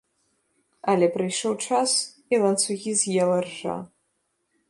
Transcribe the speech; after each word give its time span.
Але 0.93 1.09
прыйшоў 1.17 1.53
час, 1.67 1.91
і 2.35 2.41
ланцугі 2.45 2.91
з'ела 3.01 3.37
ржа. 3.49 3.77